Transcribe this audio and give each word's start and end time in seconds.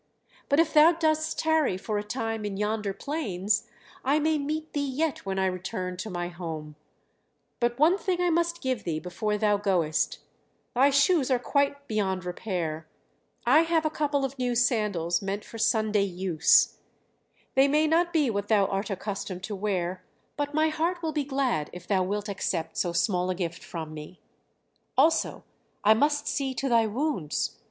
But 0.49 0.59
if 0.59 0.73
thou 0.73 0.93
dost 0.93 1.37
tarry 1.37 1.77
for 1.77 1.99
a 1.99 2.03
time 2.03 2.43
in 2.43 2.57
yonder 2.57 2.91
plains 2.91 3.67
I 4.03 4.17
may 4.17 4.39
meet 4.39 4.73
thee 4.73 4.79
yet 4.81 5.27
when 5.27 5.37
I 5.37 5.45
return 5.45 5.95
to 5.97 6.09
my 6.09 6.27
home; 6.27 6.75
but 7.59 7.77
one 7.77 7.99
thing 7.99 8.19
I 8.19 8.31
must 8.31 8.63
give 8.63 8.83
thee 8.83 8.97
before 8.99 9.37
thou 9.37 9.57
goest 9.57 10.17
thy 10.73 10.89
shoes 10.89 11.29
are 11.29 11.37
quite 11.37 11.87
beyond 11.87 12.25
repair 12.25 12.87
I 13.45 13.59
have 13.59 13.85
a 13.85 13.91
couple 13.91 14.25
of 14.25 14.39
new 14.39 14.55
sandals 14.55 15.21
meant 15.21 15.45
for 15.45 15.59
Sunday 15.59 16.01
use; 16.01 16.79
they 17.53 17.67
may 17.67 17.85
not 17.85 18.11
be 18.11 18.31
what 18.31 18.47
thou 18.47 18.65
art 18.65 18.89
accustomed 18.89 19.43
to 19.43 19.55
wear, 19.55 20.03
but 20.35 20.51
my 20.55 20.69
heart 20.69 21.03
will 21.03 21.13
be 21.13 21.23
glad 21.25 21.69
if 21.73 21.85
thou 21.87 22.01
wilt 22.01 22.27
accept 22.27 22.75
so 22.75 22.91
small 22.91 23.29
a 23.29 23.35
gift 23.35 23.63
from 23.63 23.93
me. 23.93 24.19
Also 24.97 25.43
I 25.83 25.93
must 25.93 26.27
see 26.27 26.55
to 26.55 26.67
thy 26.67 26.87
wounds. 26.87 27.59